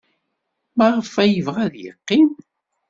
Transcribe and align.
Maɣef 0.77 1.13
ay 1.23 1.31
yebɣa 1.35 1.59
ad 1.65 1.75
yeqqim? 1.83 2.29